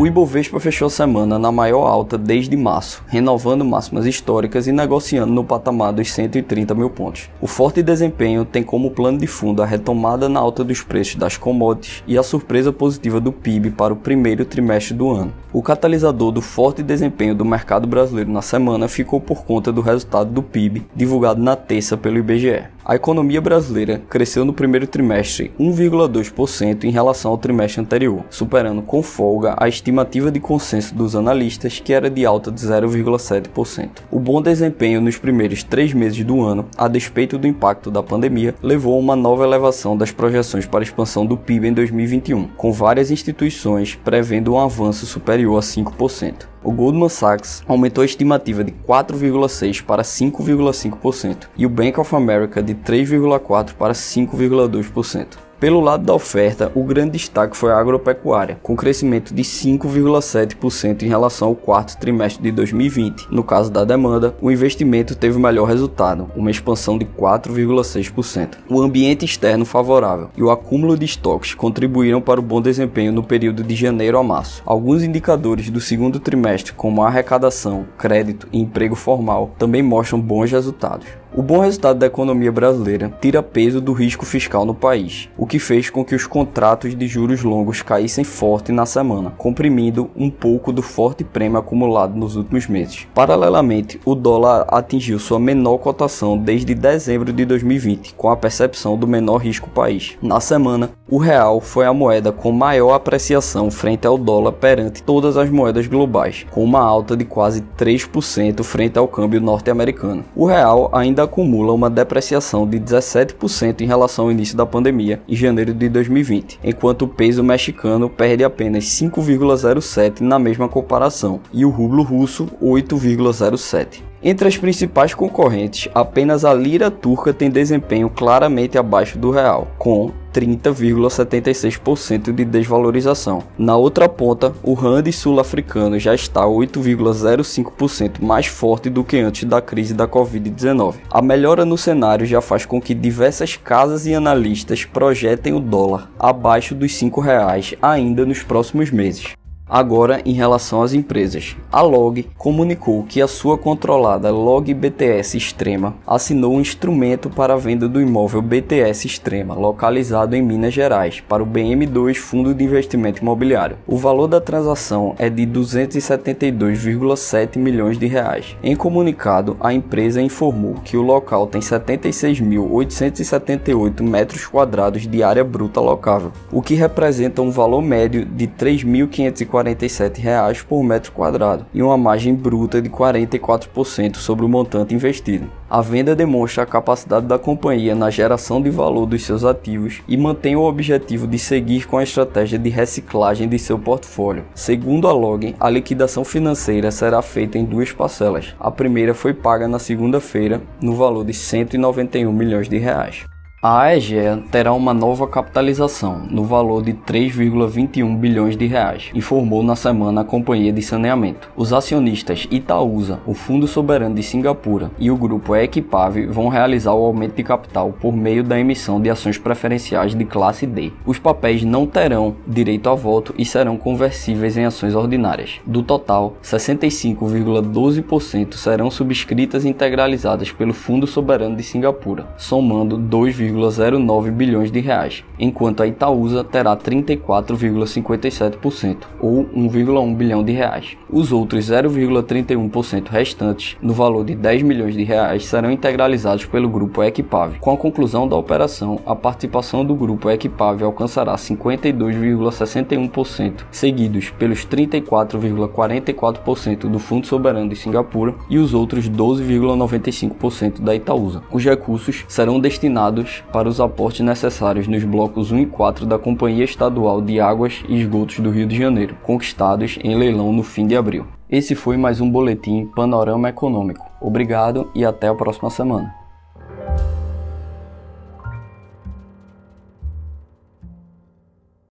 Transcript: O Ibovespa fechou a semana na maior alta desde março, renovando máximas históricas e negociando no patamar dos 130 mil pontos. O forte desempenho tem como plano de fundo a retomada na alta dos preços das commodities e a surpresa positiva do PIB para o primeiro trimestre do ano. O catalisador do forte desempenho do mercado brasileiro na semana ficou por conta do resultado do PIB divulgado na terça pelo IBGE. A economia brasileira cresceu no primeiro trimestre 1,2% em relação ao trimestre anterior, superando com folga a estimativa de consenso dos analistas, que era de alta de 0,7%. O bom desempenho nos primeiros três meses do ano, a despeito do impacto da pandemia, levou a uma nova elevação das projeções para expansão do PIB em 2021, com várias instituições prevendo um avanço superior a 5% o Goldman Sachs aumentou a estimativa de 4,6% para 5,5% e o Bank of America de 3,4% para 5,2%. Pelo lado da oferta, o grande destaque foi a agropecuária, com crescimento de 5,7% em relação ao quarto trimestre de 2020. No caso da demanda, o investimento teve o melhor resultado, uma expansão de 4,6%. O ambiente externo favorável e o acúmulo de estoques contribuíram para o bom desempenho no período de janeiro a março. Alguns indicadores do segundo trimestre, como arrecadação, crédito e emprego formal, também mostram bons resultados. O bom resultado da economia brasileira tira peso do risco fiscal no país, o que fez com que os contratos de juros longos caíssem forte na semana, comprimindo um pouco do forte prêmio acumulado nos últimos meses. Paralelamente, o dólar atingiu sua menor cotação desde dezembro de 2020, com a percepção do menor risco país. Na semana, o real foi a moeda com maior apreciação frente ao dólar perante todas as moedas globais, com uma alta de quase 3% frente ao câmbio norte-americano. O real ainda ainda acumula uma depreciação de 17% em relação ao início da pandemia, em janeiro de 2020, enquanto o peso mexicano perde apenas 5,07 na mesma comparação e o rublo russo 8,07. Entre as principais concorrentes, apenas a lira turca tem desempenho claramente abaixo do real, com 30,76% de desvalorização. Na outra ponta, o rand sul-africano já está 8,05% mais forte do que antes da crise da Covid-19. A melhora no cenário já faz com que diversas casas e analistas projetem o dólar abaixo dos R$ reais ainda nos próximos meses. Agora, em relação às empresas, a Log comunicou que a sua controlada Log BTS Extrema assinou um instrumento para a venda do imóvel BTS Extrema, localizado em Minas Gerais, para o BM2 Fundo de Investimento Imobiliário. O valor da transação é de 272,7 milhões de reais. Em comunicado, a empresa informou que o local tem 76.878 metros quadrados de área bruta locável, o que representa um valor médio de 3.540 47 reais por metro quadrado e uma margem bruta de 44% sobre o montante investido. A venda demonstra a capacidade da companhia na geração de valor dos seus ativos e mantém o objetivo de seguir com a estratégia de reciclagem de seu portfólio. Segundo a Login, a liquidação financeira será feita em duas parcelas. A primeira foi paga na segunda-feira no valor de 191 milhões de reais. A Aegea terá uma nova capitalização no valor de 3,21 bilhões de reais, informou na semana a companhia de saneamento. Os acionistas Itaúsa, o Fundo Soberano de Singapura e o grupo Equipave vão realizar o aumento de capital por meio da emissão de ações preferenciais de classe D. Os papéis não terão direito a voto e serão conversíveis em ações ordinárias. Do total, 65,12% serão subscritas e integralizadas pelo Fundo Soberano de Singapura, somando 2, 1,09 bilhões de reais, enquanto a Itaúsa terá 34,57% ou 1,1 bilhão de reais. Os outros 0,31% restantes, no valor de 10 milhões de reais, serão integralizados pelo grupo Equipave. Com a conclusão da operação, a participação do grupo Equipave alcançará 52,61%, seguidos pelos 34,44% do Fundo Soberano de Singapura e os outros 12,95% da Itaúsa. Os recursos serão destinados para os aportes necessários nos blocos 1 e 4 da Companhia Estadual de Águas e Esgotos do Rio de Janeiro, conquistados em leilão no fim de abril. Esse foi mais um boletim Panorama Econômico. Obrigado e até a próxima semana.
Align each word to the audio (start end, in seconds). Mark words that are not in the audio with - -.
O 0.00 0.06
Ibovespa 0.06 0.58
fechou 0.58 0.86
a 0.86 0.90
semana 0.90 1.38
na 1.38 1.52
maior 1.52 1.86
alta 1.86 2.16
desde 2.16 2.56
março, 2.56 3.04
renovando 3.06 3.66
máximas 3.66 4.06
históricas 4.06 4.66
e 4.66 4.72
negociando 4.72 5.30
no 5.30 5.44
patamar 5.44 5.92
dos 5.92 6.10
130 6.10 6.74
mil 6.74 6.88
pontos. 6.88 7.28
O 7.38 7.46
forte 7.46 7.82
desempenho 7.82 8.46
tem 8.46 8.62
como 8.62 8.92
plano 8.92 9.18
de 9.18 9.26
fundo 9.26 9.62
a 9.62 9.66
retomada 9.66 10.26
na 10.26 10.40
alta 10.40 10.64
dos 10.64 10.80
preços 10.80 11.16
das 11.16 11.36
commodities 11.36 12.02
e 12.06 12.16
a 12.16 12.22
surpresa 12.22 12.72
positiva 12.72 13.20
do 13.20 13.30
PIB 13.30 13.72
para 13.72 13.92
o 13.92 13.96
primeiro 13.96 14.46
trimestre 14.46 14.94
do 14.94 15.10
ano. 15.10 15.34
O 15.52 15.60
catalisador 15.60 16.32
do 16.32 16.40
forte 16.40 16.82
desempenho 16.82 17.34
do 17.34 17.44
mercado 17.44 17.86
brasileiro 17.86 18.30
na 18.30 18.40
semana 18.40 18.88
ficou 18.88 19.20
por 19.20 19.44
conta 19.44 19.70
do 19.70 19.82
resultado 19.82 20.30
do 20.30 20.42
PIB 20.42 20.86
divulgado 20.96 21.42
na 21.42 21.56
terça 21.56 21.98
pelo 21.98 22.16
IBGE. 22.16 22.62
A 22.82 22.94
economia 22.96 23.40
brasileira 23.40 24.00
cresceu 24.08 24.46
no 24.46 24.54
primeiro 24.54 24.86
trimestre 24.86 25.52
1,2% 25.60 26.84
em 26.84 26.90
relação 26.90 27.30
ao 27.30 27.38
trimestre 27.38 27.82
anterior, 27.82 28.24
superando 28.30 28.80
com 28.80 29.02
folga 29.02 29.54
a 29.58 29.68
estimativa 29.68 29.89
de 30.32 30.40
consenso 30.40 30.94
dos 30.94 31.16
analistas, 31.16 31.80
que 31.80 31.92
era 31.92 32.08
de 32.08 32.24
alta 32.24 32.50
de 32.50 32.60
0,7%. 32.60 33.88
O 34.10 34.18
bom 34.18 34.40
desempenho 34.40 35.00
nos 35.00 35.18
primeiros 35.18 35.62
três 35.62 35.92
meses 35.92 36.24
do 36.24 36.42
ano, 36.42 36.66
a 36.76 36.88
despeito 36.88 37.38
do 37.38 37.46
impacto 37.46 37.90
da 37.90 38.02
pandemia, 38.02 38.54
levou 38.62 38.94
a 38.94 38.98
uma 38.98 39.16
nova 39.16 39.44
elevação 39.44 39.96
das 39.96 40.10
projeções 40.10 40.66
para 40.66 40.84
expansão 40.84 41.26
do 41.26 41.36
PIB 41.36 41.68
em 41.68 41.72
2021, 41.72 42.48
com 42.56 42.72
várias 42.72 43.10
instituições 43.10 43.94
prevendo 43.94 44.54
um 44.54 44.58
avanço 44.58 45.06
superior 45.06 45.58
a 45.58 45.60
5% 45.60 46.50
o 46.62 46.72
Goldman 46.72 47.08
Sachs 47.08 47.62
aumentou 47.66 48.02
a 48.02 48.04
estimativa 48.04 48.62
de 48.62 48.72
4,6% 48.72 49.82
para 49.84 50.02
5,5% 50.02 51.48
e 51.56 51.64
o 51.64 51.70
Bank 51.70 51.98
of 51.98 52.14
America 52.14 52.62
de 52.62 52.74
3,4% 52.74 53.74
para 53.74 53.92
5,2%. 53.92 55.49
Pelo 55.60 55.78
lado 55.78 56.06
da 56.06 56.14
oferta, 56.14 56.72
o 56.74 56.82
grande 56.82 57.10
destaque 57.10 57.54
foi 57.54 57.70
a 57.70 57.76
agropecuária, 57.76 58.58
com 58.62 58.74
crescimento 58.74 59.34
de 59.34 59.42
5,7% 59.42 61.02
em 61.02 61.06
relação 61.06 61.48
ao 61.48 61.54
quarto 61.54 61.98
trimestre 61.98 62.42
de 62.42 62.50
2020. 62.50 63.26
No 63.30 63.44
caso 63.44 63.70
da 63.70 63.84
demanda, 63.84 64.34
o 64.40 64.50
investimento 64.50 65.14
teve 65.14 65.36
o 65.36 65.40
melhor 65.40 65.66
resultado, 65.66 66.30
uma 66.34 66.50
expansão 66.50 66.96
de 66.96 67.04
4,6%. 67.04 68.56
O 68.70 68.80
ambiente 68.80 69.26
externo 69.26 69.66
favorável 69.66 70.30
e 70.34 70.42
o 70.42 70.50
acúmulo 70.50 70.96
de 70.96 71.04
estoques 71.04 71.52
contribuíram 71.52 72.22
para 72.22 72.40
o 72.40 72.42
bom 72.42 72.62
desempenho 72.62 73.12
no 73.12 73.22
período 73.22 73.62
de 73.62 73.74
janeiro 73.74 74.16
a 74.16 74.22
março. 74.22 74.62
Alguns 74.64 75.02
indicadores 75.02 75.68
do 75.68 75.78
segundo 75.78 76.18
trimestre, 76.18 76.72
como 76.72 77.02
arrecadação, 77.02 77.84
crédito 77.98 78.48
e 78.50 78.58
emprego 78.58 78.94
formal, 78.94 79.54
também 79.58 79.82
mostram 79.82 80.18
bons 80.18 80.50
resultados. 80.50 81.20
O 81.32 81.42
bom 81.42 81.60
resultado 81.60 81.96
da 81.96 82.06
economia 82.06 82.50
brasileira 82.50 83.12
tira 83.20 83.40
peso 83.40 83.80
do 83.80 83.92
risco 83.92 84.26
fiscal 84.26 84.64
no 84.64 84.74
país, 84.74 85.28
o 85.38 85.46
que 85.46 85.60
fez 85.60 85.88
com 85.88 86.04
que 86.04 86.14
os 86.14 86.26
contratos 86.26 86.92
de 86.96 87.06
juros 87.06 87.44
longos 87.44 87.82
caíssem 87.82 88.24
forte 88.24 88.72
na 88.72 88.84
semana, 88.84 89.32
comprimindo 89.38 90.10
um 90.16 90.28
pouco 90.28 90.72
do 90.72 90.82
forte 90.82 91.22
prêmio 91.22 91.56
acumulado 91.56 92.16
nos 92.16 92.34
últimos 92.34 92.66
meses. 92.66 93.06
Paralelamente, 93.14 94.00
o 94.04 94.16
dólar 94.16 94.66
atingiu 94.68 95.20
sua 95.20 95.38
menor 95.38 95.78
cotação 95.78 96.36
desde 96.36 96.74
dezembro 96.74 97.32
de 97.32 97.44
2020, 97.44 98.12
com 98.14 98.28
a 98.28 98.36
percepção 98.36 98.96
do 98.96 99.06
menor 99.06 99.36
risco 99.36 99.70
país. 99.70 100.18
Na 100.20 100.40
semana, 100.40 100.90
o 101.08 101.18
real 101.18 101.60
foi 101.60 101.86
a 101.86 101.92
moeda 101.92 102.32
com 102.32 102.50
maior 102.50 102.92
apreciação 102.92 103.70
frente 103.70 104.04
ao 104.04 104.18
dólar 104.18 104.52
perante 104.52 105.00
todas 105.00 105.36
as 105.36 105.48
moedas 105.48 105.86
globais, 105.86 106.44
com 106.50 106.64
uma 106.64 106.80
alta 106.80 107.16
de 107.16 107.24
quase 107.24 107.62
3% 107.78 108.64
frente 108.64 108.98
ao 108.98 109.06
câmbio 109.06 109.40
norte-americano. 109.40 110.24
O 110.34 110.44
real 110.44 110.90
ainda 110.92 111.19
ainda 111.20 111.24
acumula 111.24 111.72
uma 111.72 111.90
depreciação 111.90 112.66
de 112.66 112.78
17% 112.78 113.80
em 113.80 113.86
relação 113.86 114.26
ao 114.26 114.32
início 114.32 114.56
da 114.56 114.64
pandemia, 114.64 115.20
em 115.28 115.36
janeiro 115.36 115.74
de 115.74 115.88
2020, 115.88 116.60
enquanto 116.64 117.02
o 117.02 117.08
peso 117.08 117.42
mexicano 117.42 118.08
perde 118.08 118.42
apenas 118.42 118.84
5,07 118.84 120.20
na 120.20 120.38
mesma 120.38 120.68
comparação 120.68 121.40
e 121.52 121.64
o 121.64 121.70
rublo 121.70 122.02
russo 122.02 122.48
8,07. 122.62 124.09
Entre 124.22 124.46
as 124.46 124.58
principais 124.58 125.14
concorrentes, 125.14 125.88
apenas 125.94 126.44
a 126.44 126.52
lira 126.52 126.90
turca 126.90 127.32
tem 127.32 127.50
desempenho 127.50 128.10
claramente 128.10 128.76
abaixo 128.76 129.16
do 129.16 129.30
real, 129.30 129.68
com 129.78 130.12
30,76% 130.30 132.30
de 132.32 132.44
desvalorização. 132.44 133.42
Na 133.58 133.76
outra 133.76 134.10
ponta, 134.10 134.52
o 134.62 134.74
rand 134.74 135.10
sul-africano 135.10 135.98
já 135.98 136.14
está 136.14 136.42
8,05% 136.42 138.22
mais 138.22 138.46
forte 138.46 138.90
do 138.90 139.02
que 139.02 139.16
antes 139.18 139.44
da 139.44 139.62
crise 139.62 139.94
da 139.94 140.06
Covid-19. 140.06 140.96
A 141.10 141.22
melhora 141.22 141.64
no 141.64 141.78
cenário 141.78 142.26
já 142.26 142.42
faz 142.42 142.66
com 142.66 142.80
que 142.80 142.94
diversas 142.94 143.56
casas 143.56 144.06
e 144.06 144.14
analistas 144.14 144.84
projetem 144.84 145.54
o 145.54 145.60
dólar 145.60 146.10
abaixo 146.18 146.74
dos 146.74 147.00
R$ 147.00 147.10
reais 147.22 147.74
ainda 147.80 148.26
nos 148.26 148.42
próximos 148.42 148.90
meses. 148.90 149.39
Agora, 149.70 150.20
em 150.26 150.32
relação 150.32 150.82
às 150.82 150.92
empresas, 150.92 151.56
a 151.70 151.80
Log 151.80 152.26
comunicou 152.36 153.04
que 153.04 153.22
a 153.22 153.28
sua 153.28 153.56
controlada 153.56 154.32
Log 154.32 154.74
BTS 154.74 155.38
Extrema 155.38 155.94
assinou 156.04 156.54
um 156.54 156.60
instrumento 156.60 157.30
para 157.30 157.54
a 157.54 157.56
venda 157.56 157.88
do 157.88 158.00
imóvel 158.00 158.42
BTS 158.42 159.06
Extrema, 159.06 159.54
localizado 159.54 160.34
em 160.34 160.42
Minas 160.42 160.74
Gerais, 160.74 161.20
para 161.20 161.40
o 161.40 161.46
BM2 161.46 162.16
Fundo 162.16 162.52
de 162.52 162.64
Investimento 162.64 163.22
Imobiliário. 163.22 163.78
O 163.86 163.96
valor 163.96 164.26
da 164.26 164.40
transação 164.40 165.14
é 165.16 165.30
de 165.30 165.46
272,7 165.46 167.56
milhões 167.56 167.96
de 167.96 168.08
reais. 168.08 168.56
Em 168.64 168.74
comunicado, 168.74 169.56
a 169.60 169.72
empresa 169.72 170.20
informou 170.20 170.74
que 170.84 170.96
o 170.96 171.02
local 171.02 171.46
tem 171.46 171.60
76.878 171.60 174.02
metros 174.02 174.48
quadrados 174.48 175.06
de 175.06 175.22
área 175.22 175.44
bruta 175.44 175.80
locável, 175.80 176.32
o 176.50 176.60
que 176.60 176.74
representa 176.74 177.40
um 177.40 177.52
valor 177.52 177.82
médio 177.82 178.24
de 178.24 178.48
3.540 178.48 179.59
47 179.60 180.20
reais 180.20 180.62
por 180.62 180.82
metro 180.82 181.12
quadrado 181.12 181.66
e 181.72 181.82
uma 181.82 181.96
margem 181.96 182.34
bruta 182.34 182.80
de 182.80 182.88
44% 182.88 184.16
sobre 184.16 184.44
o 184.44 184.48
montante 184.48 184.94
investido. 184.94 185.50
A 185.68 185.82
venda 185.82 186.16
demonstra 186.16 186.64
a 186.64 186.66
capacidade 186.66 187.26
da 187.26 187.38
companhia 187.38 187.94
na 187.94 188.10
geração 188.10 188.60
de 188.60 188.70
valor 188.70 189.06
dos 189.06 189.22
seus 189.22 189.44
ativos 189.44 190.02
e 190.08 190.16
mantém 190.16 190.56
o 190.56 190.62
objetivo 190.62 191.26
de 191.26 191.38
seguir 191.38 191.86
com 191.86 191.98
a 191.98 192.02
estratégia 192.02 192.58
de 192.58 192.70
reciclagem 192.70 193.48
de 193.48 193.58
seu 193.58 193.78
portfólio. 193.78 194.44
Segundo 194.54 195.06
a 195.06 195.12
Login, 195.12 195.54
a 195.60 195.68
liquidação 195.68 196.24
financeira 196.24 196.90
será 196.90 197.20
feita 197.20 197.58
em 197.58 197.64
duas 197.64 197.92
parcelas. 197.92 198.54
A 198.58 198.70
primeira 198.70 199.14
foi 199.14 199.34
paga 199.34 199.68
na 199.68 199.78
segunda-feira 199.78 200.60
no 200.80 200.94
valor 200.94 201.24
de 201.24 201.34
191 201.34 202.32
milhões 202.32 202.68
de 202.68 202.78
reais. 202.78 203.29
A 203.62 203.80
Aegea 203.80 204.42
terá 204.50 204.72
uma 204.72 204.94
nova 204.94 205.28
capitalização 205.28 206.22
no 206.30 206.44
valor 206.44 206.82
de 206.82 206.94
3,21 206.94 208.16
bilhões 208.16 208.56
de 208.56 208.64
reais, 208.64 209.10
informou 209.14 209.62
na 209.62 209.76
semana 209.76 210.22
a 210.22 210.24
companhia 210.24 210.72
de 210.72 210.80
saneamento. 210.80 211.50
Os 211.54 211.70
acionistas 211.70 212.48
Itaúsa, 212.50 213.20
o 213.26 213.34
Fundo 213.34 213.66
Soberano 213.66 214.14
de 214.14 214.22
Singapura 214.22 214.90
e 214.98 215.10
o 215.10 215.16
grupo 215.16 215.54
Equipave 215.54 216.24
vão 216.24 216.48
realizar 216.48 216.94
o 216.94 217.04
aumento 217.04 217.34
de 217.34 217.44
capital 217.44 217.94
por 218.00 218.16
meio 218.16 218.42
da 218.42 218.58
emissão 218.58 218.98
de 218.98 219.10
ações 219.10 219.36
preferenciais 219.36 220.14
de 220.14 220.24
classe 220.24 220.66
D. 220.66 220.90
Os 221.04 221.18
papéis 221.18 221.62
não 221.62 221.86
terão 221.86 222.36
direito 222.46 222.88
a 222.88 222.94
voto 222.94 223.34
e 223.36 223.44
serão 223.44 223.76
conversíveis 223.76 224.56
em 224.56 224.64
ações 224.64 224.94
ordinárias. 224.94 225.60
Do 225.66 225.82
total, 225.82 226.38
65,12% 226.42 228.54
serão 228.54 228.90
subscritas 228.90 229.66
e 229.66 229.68
integralizadas 229.68 230.50
pelo 230.50 230.72
Fundo 230.72 231.06
Soberano 231.06 231.56
de 231.56 231.62
Singapura, 231.62 232.26
somando 232.38 232.96
2, 232.96 233.49
1,09 233.50 234.30
bilhões 234.30 234.70
de 234.70 234.78
reais, 234.80 235.24
enquanto 235.38 235.82
a 235.82 235.86
Itaúsa 235.86 236.44
terá 236.44 236.76
34,57% 236.76 238.96
ou 239.20 239.44
1,1 239.46 240.14
bilhão 240.14 240.42
de 240.42 240.52
reais. 240.52 240.96
Os 241.08 241.32
outros 241.32 241.70
0,31% 241.70 243.08
restantes, 243.08 243.76
no 243.80 243.92
valor 243.92 244.24
de 244.24 244.34
10 244.34 244.62
milhões 244.62 244.94
de 244.94 245.02
reais, 245.02 245.46
serão 245.46 245.70
integralizados 245.70 246.46
pelo 246.46 246.68
grupo 246.68 247.02
Equipave. 247.02 247.58
Com 247.58 247.72
a 247.72 247.76
conclusão 247.76 248.28
da 248.28 248.36
operação, 248.36 249.00
a 249.06 249.16
participação 249.16 249.84
do 249.84 249.94
grupo 249.94 250.30
Equipave 250.30 250.84
alcançará 250.84 251.34
52,61%, 251.34 253.64
seguidos 253.70 254.30
pelos 254.30 254.66
34,44% 254.66 256.88
do 256.88 256.98
Fundo 256.98 257.26
Soberano 257.26 257.68
de 257.68 257.76
Singapura 257.76 258.34
e 258.48 258.56
os 258.58 258.72
outros 258.74 259.08
12,95% 259.08 260.80
da 260.80 260.94
Itaúsa. 260.94 261.42
Os 261.50 261.64
recursos 261.64 262.24
serão 262.28 262.60
destinados 262.60 263.39
para 263.52 263.68
os 263.68 263.80
aportes 263.80 264.20
necessários 264.20 264.86
nos 264.86 265.04
blocos 265.04 265.50
1 265.50 265.58
e 265.58 265.66
4 265.66 266.06
da 266.06 266.18
Companhia 266.18 266.64
Estadual 266.64 267.20
de 267.20 267.40
Águas 267.40 267.82
e 267.88 268.00
Esgotos 268.00 268.40
do 268.40 268.50
Rio 268.50 268.66
de 268.66 268.76
Janeiro, 268.76 269.16
conquistados 269.22 269.98
em 270.02 270.14
leilão 270.14 270.52
no 270.52 270.62
fim 270.62 270.86
de 270.86 270.96
abril. 270.96 271.26
Esse 271.48 271.74
foi 271.74 271.96
mais 271.96 272.20
um 272.20 272.30
boletim 272.30 272.86
Panorama 272.94 273.48
Econômico. 273.48 274.06
Obrigado 274.20 274.90
e 274.94 275.04
até 275.04 275.28
a 275.28 275.34
próxima 275.34 275.70
semana. 275.70 276.19